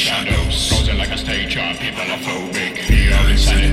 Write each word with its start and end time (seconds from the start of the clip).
shadows. 0.00 0.68
Frozen 0.68 0.98
like 0.98 1.10
a 1.10 1.18
stage, 1.18 1.54
people 1.54 2.08
are 2.14 2.22
phobic. 2.26 2.78
Fear 2.88 3.30
insanity, 3.30 3.69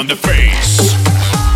on 0.00 0.06
the 0.08 0.16
face. 0.16 0.96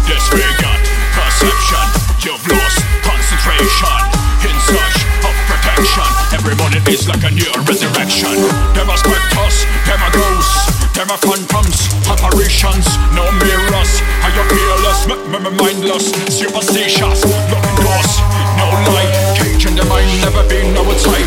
Disregard 0.05 0.83
perception. 1.17 1.87
You've 2.20 2.45
lost 2.53 2.84
concentration. 3.00 3.97
In 4.45 4.53
search 4.69 4.98
of 5.25 5.33
protection. 5.48 6.05
Every 6.37 6.53
morning 6.61 6.84
is 6.92 7.09
like 7.09 7.25
a 7.25 7.33
new 7.33 7.48
resurrection. 7.65 8.37
There 8.77 8.84
are 8.84 9.00
specters, 9.00 9.56
there 9.89 9.97
are 9.97 10.12
ghosts, 10.12 10.77
there 10.92 11.09
are 11.09 11.17
phantoms, 11.25 11.89
apparitions, 12.05 12.84
no 13.17 13.25
mirrors. 13.41 13.92
Are 14.20 14.33
you 14.37 14.45
fearless, 14.53 15.00
m- 15.09 15.25
m- 15.33 15.47
m- 15.48 15.56
mindless, 15.56 16.12
superstitious? 16.28 17.25
Locking 17.48 17.77
doors, 17.81 18.12
no 18.61 18.69
light, 18.92 19.12
caging 19.41 19.77
the 19.81 19.89
mind, 19.89 20.20
never 20.20 20.45
been 20.53 20.77
outside. 20.77 21.25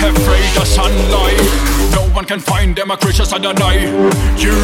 Afraid 0.00 0.52
of 0.60 0.68
sunlight, 0.68 1.29
can 2.30 2.38
find 2.38 2.76
them. 2.76 2.92
A 2.92 2.96
creatures 2.96 3.32
of 3.32 3.42
the 3.42 3.52
night. 3.58 3.90
You 4.38 4.54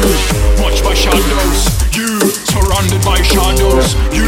watch 0.63 0.79
by 0.87 0.95
shadows, 0.95 1.59
you 1.91 2.07
surrounded 2.47 3.03
by 3.03 3.19
shadows, 3.19 3.91
you 4.15 4.23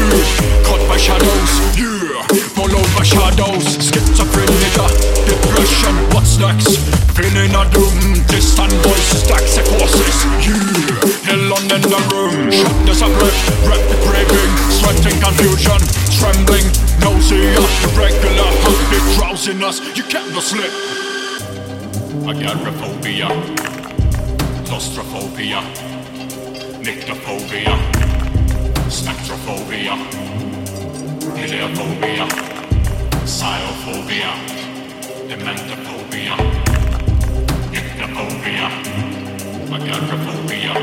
caught 0.68 0.84
by 0.92 1.00
shadows, 1.00 1.52
you 1.80 2.20
follow 2.52 2.84
by 3.00 3.04
shadows. 3.08 3.64
Schizophrenia, 3.80 4.92
depression, 5.24 5.96
what's 6.12 6.36
next? 6.36 6.84
Feeling 7.16 7.56
a 7.56 7.64
doom, 7.72 8.20
distant 8.28 8.76
voices, 8.84 9.24
toxic 9.24 9.64
forces. 9.72 10.18
You 10.44 10.60
alone 11.32 11.72
in 11.72 11.84
the 11.88 12.02
room, 12.12 12.52
shoulders 12.52 13.00
of 13.00 13.12
breath, 13.24 13.40
breath 13.64 13.88
breaking, 14.04 14.52
sweating 14.68 15.16
confusion, 15.24 15.80
trembling, 16.12 16.68
nausea, 17.00 17.56
irregular 17.88 18.52
heartbeat, 18.68 19.06
drowsiness. 19.16 19.80
You 19.96 20.04
cannot 20.12 20.44
sleep. 20.44 21.09
Agoraphobia, 22.28 23.28
claustrophobia, 24.66 25.62
nyctophobia, 26.84 27.74
spectrophobia, 28.90 29.94
heliophobia, 31.36 32.26
xylophobia, 33.26 34.32
dementophobia, 35.28 36.36
nyctophobia, 37.72 38.68
agoraphobia, 39.76 40.74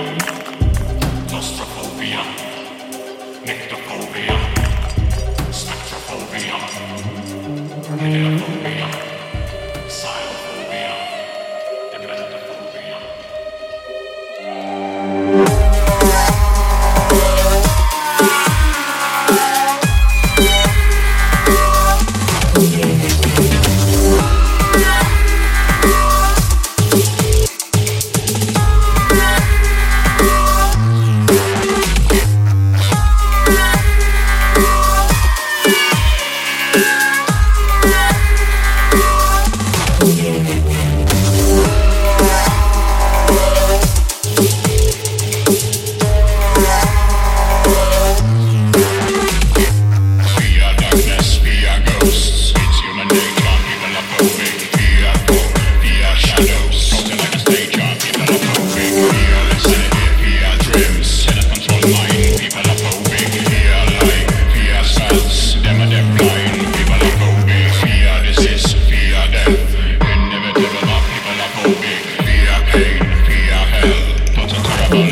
claustrophobia, 1.28 2.20
nyctophobia, 3.46 4.36
spectrophobia, 5.52 6.56
heliophobia, 8.00 8.55